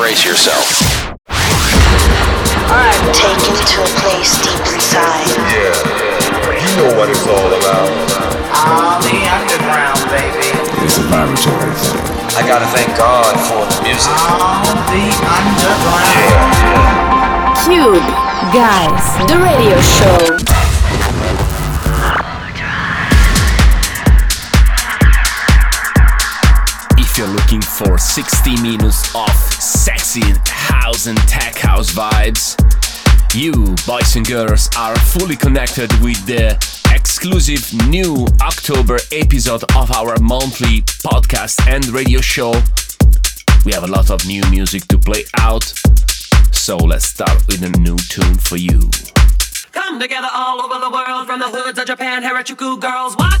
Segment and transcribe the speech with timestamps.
[0.00, 0.64] brace yourself.
[1.28, 5.28] I'm taken to a place deep inside.
[5.52, 5.76] Yeah,
[6.56, 7.92] you know what it's all about.
[8.64, 10.56] All the underground, baby.
[10.80, 12.00] It's a vibratory thing.
[12.32, 14.16] I gotta thank God for the music.
[14.24, 15.04] All the
[15.36, 16.48] underground.
[17.60, 18.08] Cube,
[18.56, 20.79] guys, the radio show.
[27.84, 32.54] for 60 minutes of sexy house and tech house vibes.
[33.34, 36.58] You, boys and girls, are fully connected with the
[36.92, 42.52] exclusive new October episode of our monthly podcast and radio show.
[43.64, 45.64] We have a lot of new music to play out,
[46.52, 48.90] so let's start with a new tune for you.
[49.72, 53.40] Come together all over the world from the hoods of Japan, Harajuku girls, what?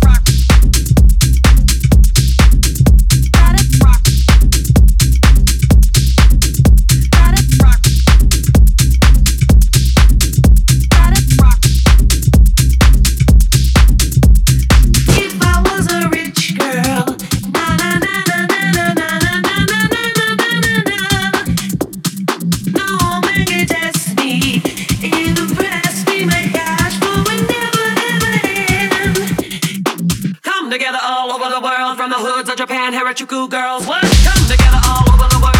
[32.50, 33.86] of Japan, Harajuku girls.
[33.86, 34.02] What?
[34.02, 35.59] Come together all over the world.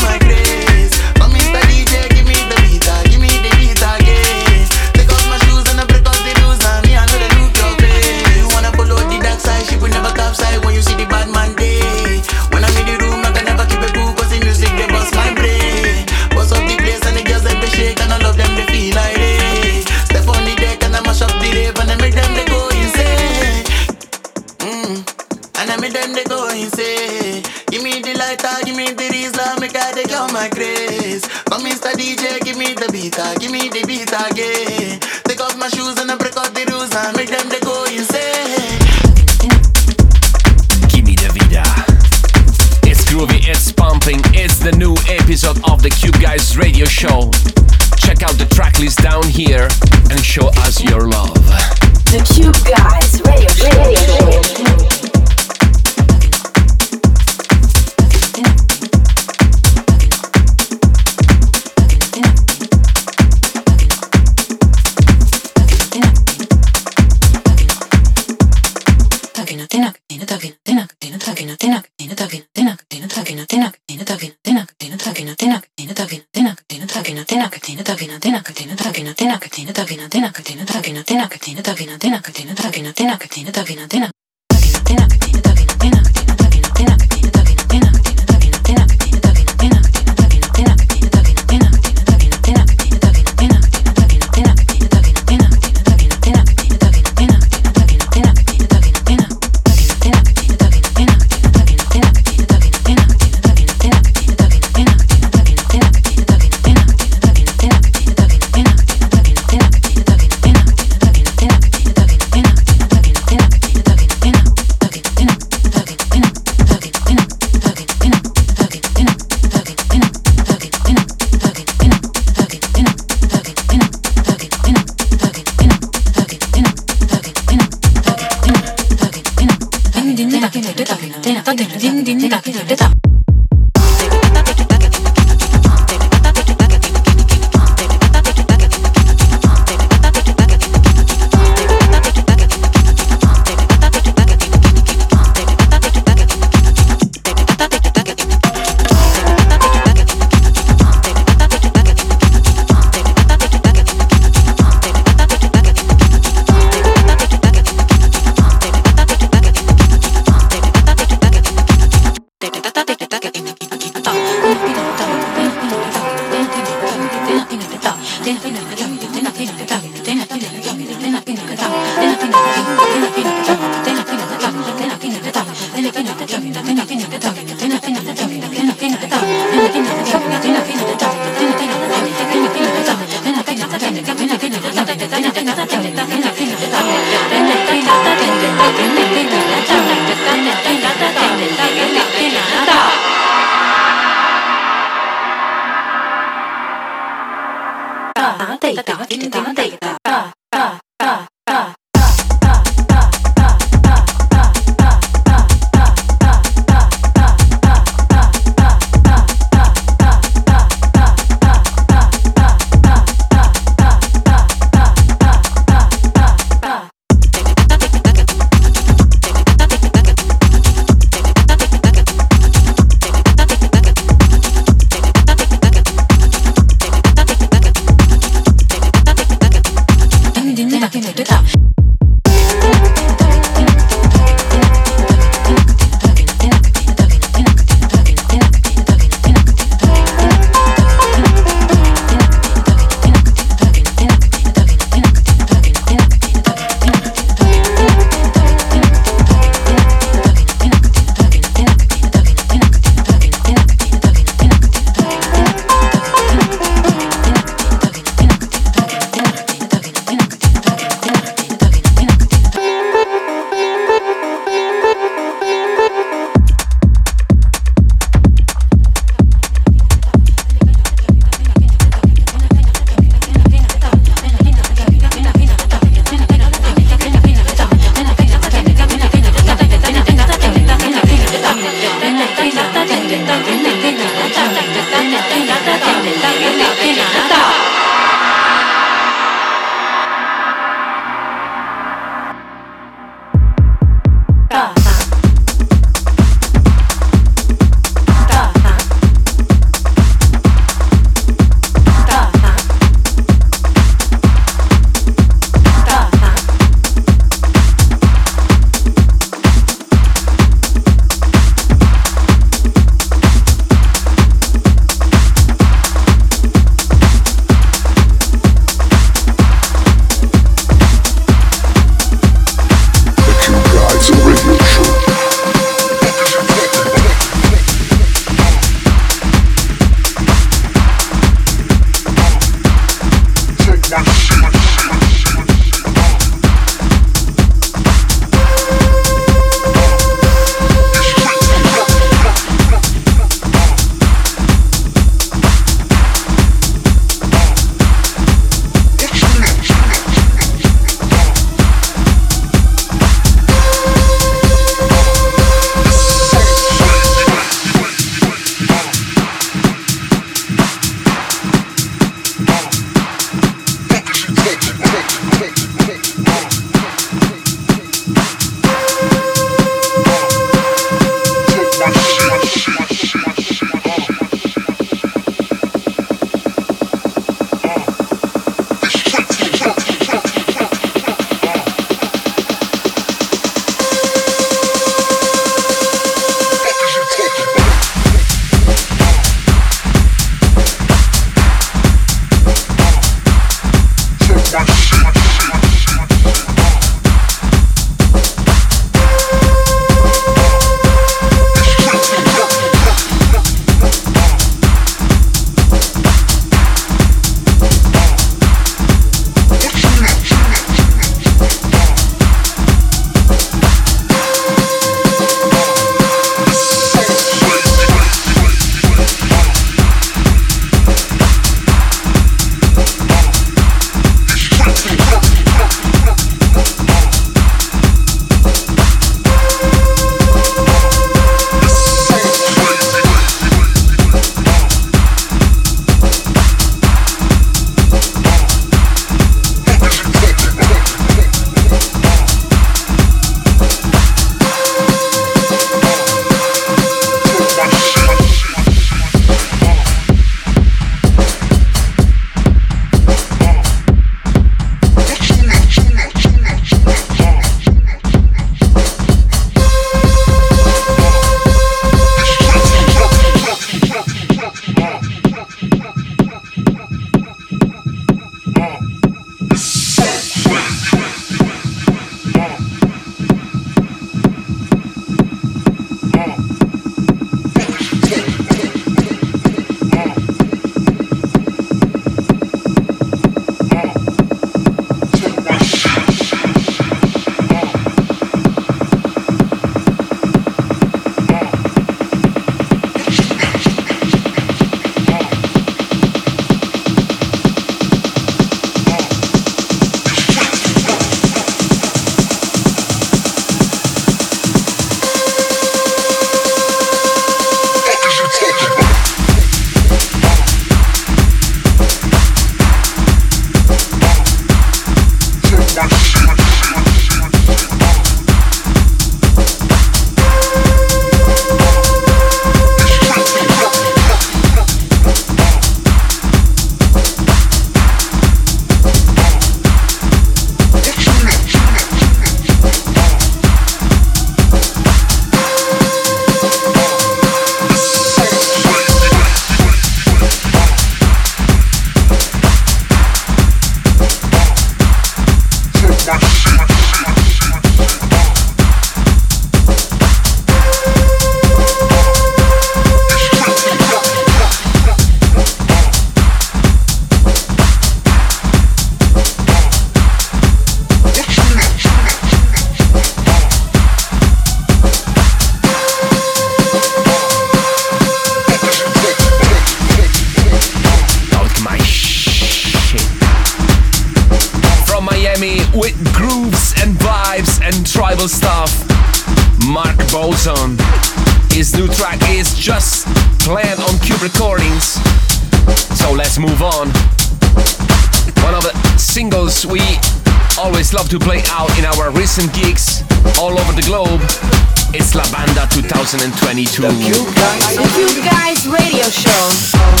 [596.71, 600.00] to the Cube Guys Radio Show.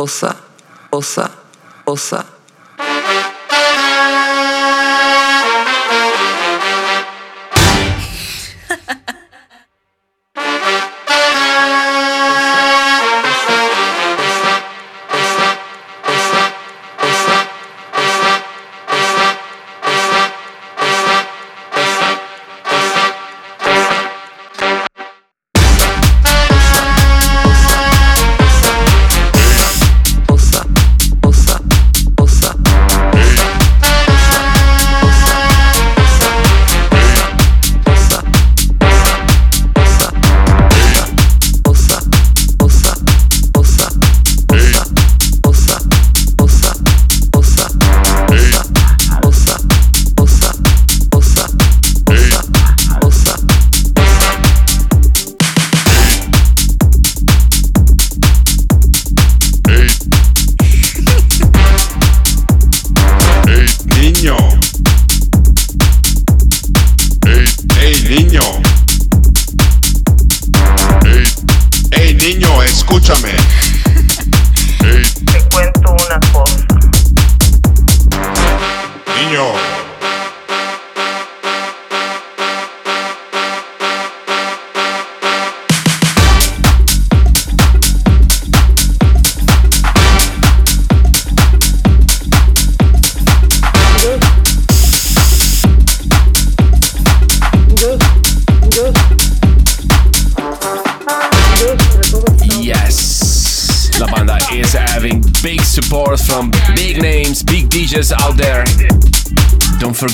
[0.00, 0.34] osa,
[0.90, 1.30] osa,
[1.84, 2.24] osa.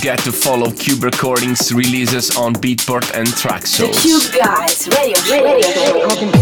[0.07, 3.93] forget to follow Cube Recordings releases on Beatport and Traxsource.
[3.93, 6.07] The Cube Guys, radio, radio.
[6.07, 6.36] radio.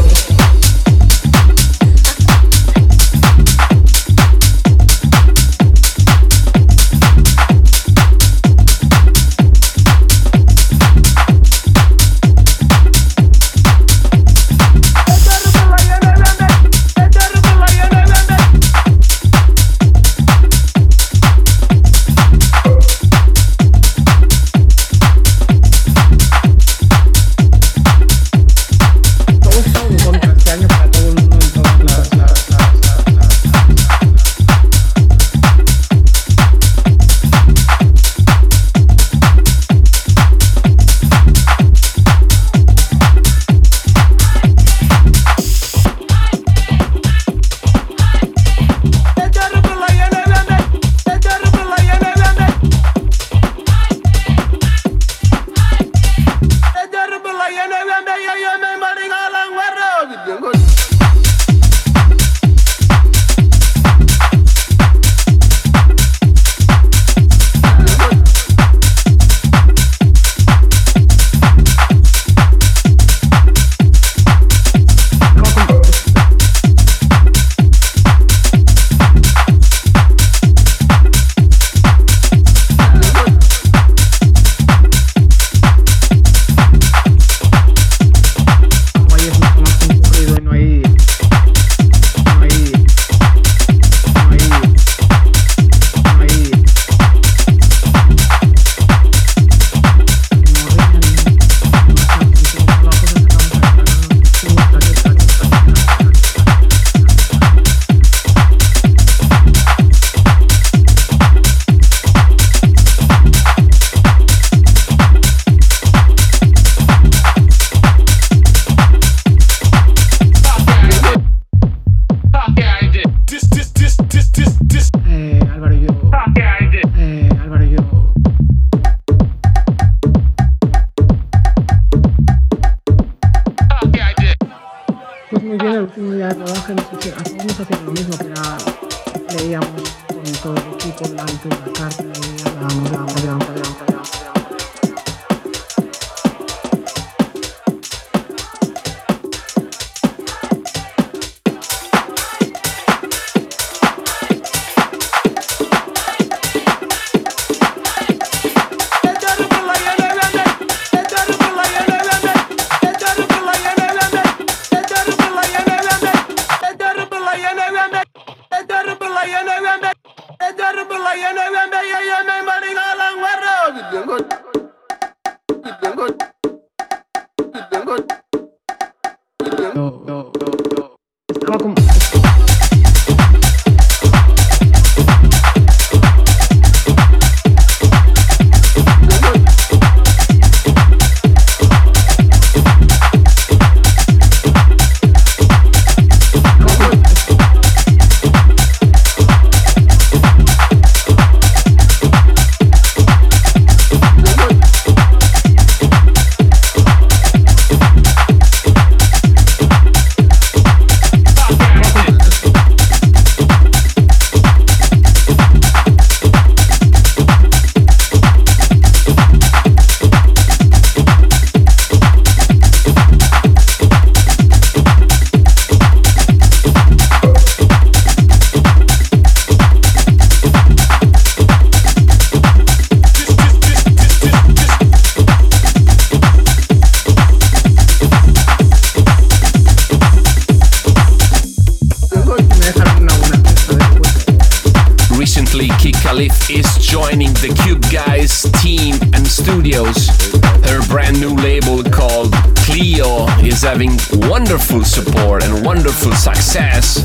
[253.74, 253.98] Having
[254.30, 256.98] wonderful support and wonderful success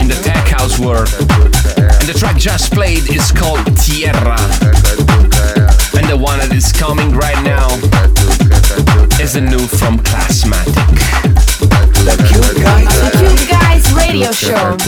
[0.00, 1.06] in the tech house world.
[1.76, 4.38] And the track just played is called Tierra.
[5.92, 7.68] And the one that is coming right now
[9.22, 10.72] is the new from Classmatic.
[12.08, 12.56] The Cube
[13.50, 14.78] Guys Radio Show.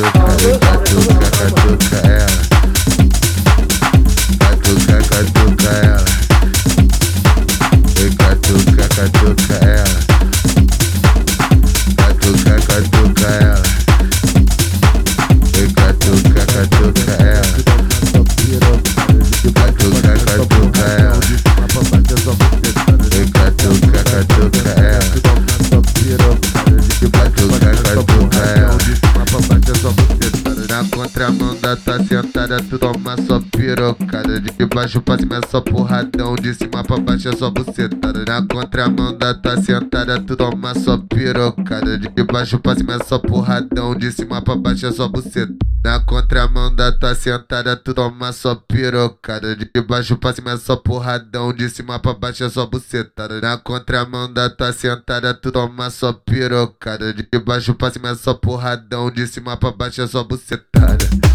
[34.40, 38.24] De baixo pra cima é só porradão, de cima pra baixo é só bucetada.
[38.26, 41.98] Na contramão da tua sentada, tu toma só pirocada.
[41.98, 45.54] De baixo pra cima é só porradão, de cima pra baixo é só buceta.
[45.84, 49.56] Na contramão da tua sentada, tu toma só pirocada.
[49.56, 53.40] De baixo pra cima é só porradão, de cima pra baixo é só bucetada.
[53.40, 57.12] Na contramão da tua sentada, tu toma só pirocada.
[57.14, 61.29] De baixo pra cima é só porradão, de cima pra baixo é só bucetada.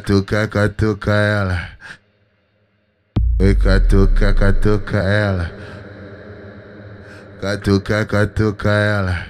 [0.00, 1.68] Catuca, catuca ela.
[3.38, 5.52] Oi, catuca, catuca ela.
[7.38, 9.29] Catuca, catuca ela.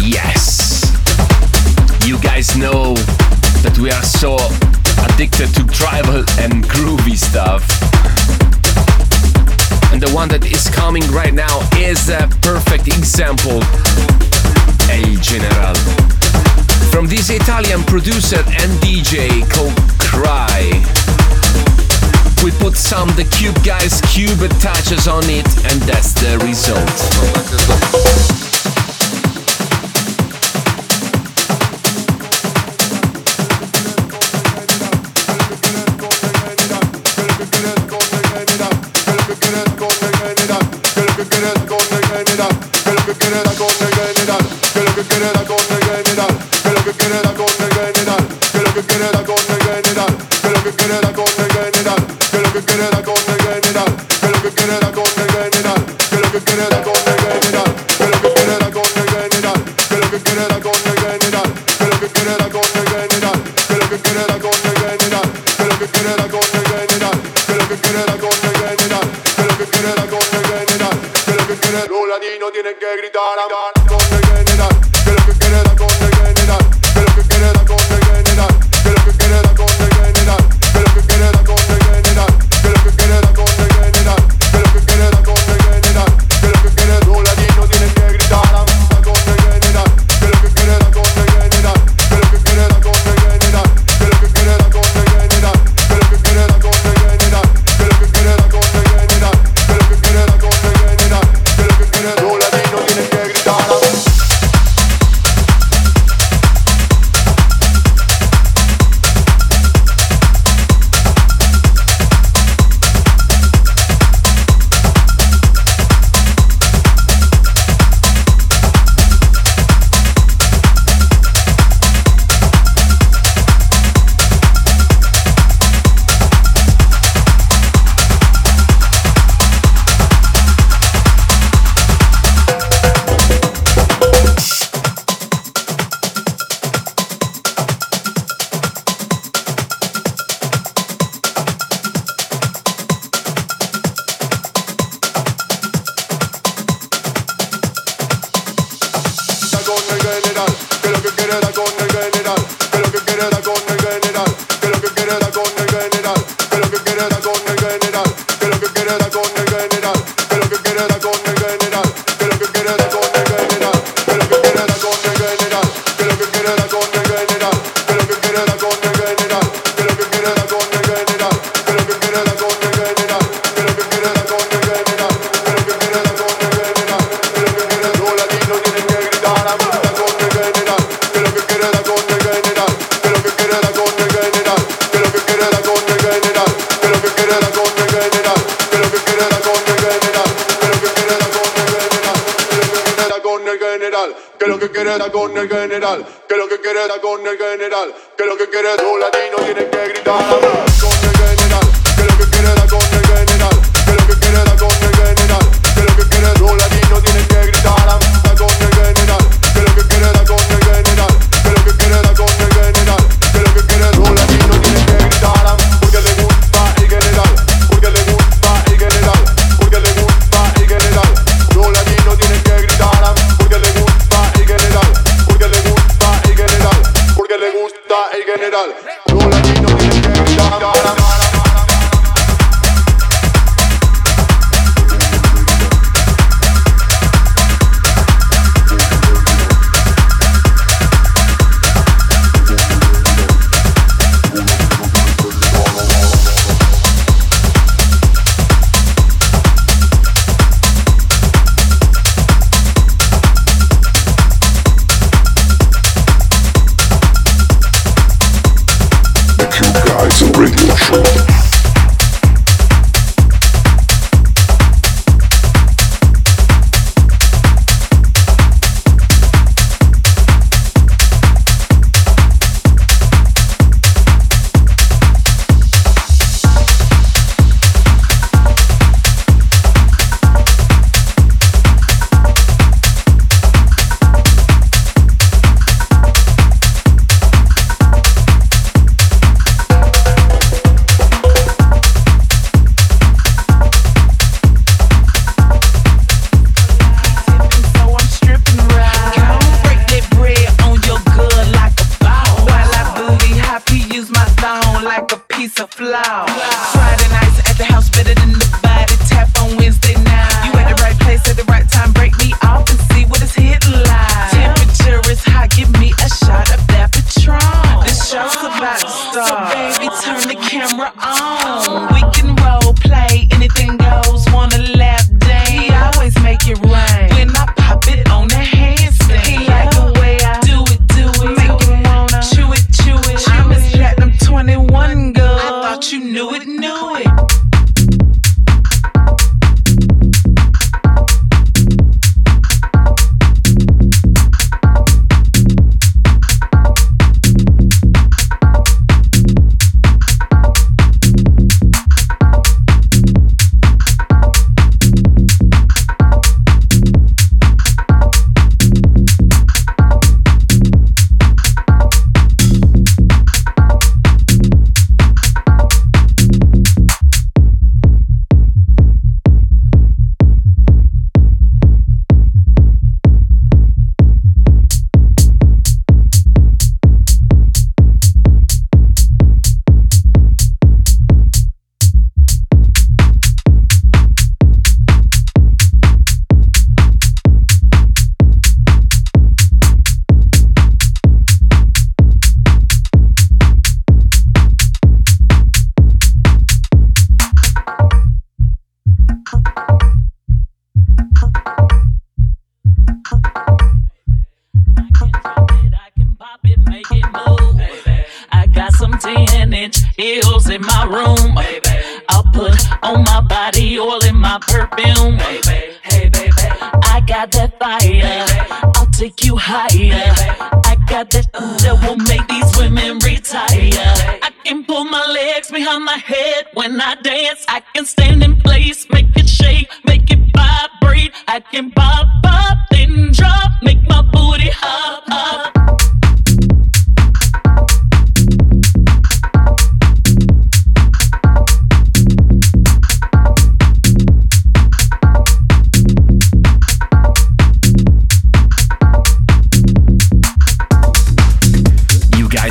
[0.00, 0.80] Yes.
[2.06, 2.94] You guys know
[3.60, 4.36] that we are so
[5.04, 7.68] addicted to tribal and groovy stuff.
[9.92, 13.60] And the one that is coming right now is a perfect example.
[14.88, 15.74] El General.
[16.90, 19.76] From this Italian producer and DJ called
[22.64, 27.04] put some the cube guys cube attaches on it and that's the result.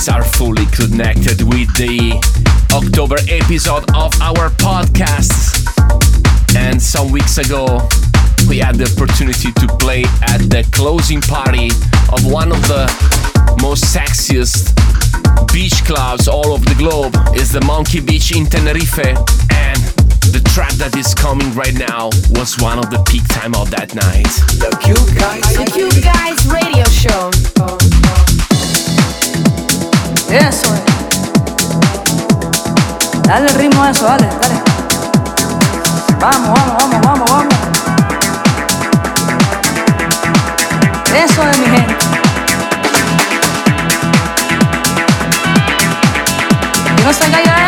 [0.04, 2.20] You guys are fully connected with the
[2.74, 5.64] October episode of our podcast.
[6.58, 7.80] And some weeks ago,
[8.50, 11.68] we had the opportunity to play at the closing party
[12.12, 12.84] of one of the
[13.62, 14.76] most sexiest
[15.54, 19.80] beach clubs all over the globe is the Monkey Beach in Tenerife and
[20.36, 23.96] the track that is coming right now was one of the peak time of that
[23.96, 24.28] night.
[24.60, 27.83] The Cube Guys Radio Show.
[30.34, 30.82] Eso es.
[33.28, 34.64] Dale el ritmo a eso, dale, dale.
[36.20, 37.54] Vamos, vamos, vamos, vamos, vamos.
[41.14, 41.96] Eso es mi gente.
[47.04, 47.63] No se caiga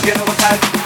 [0.00, 0.77] Cube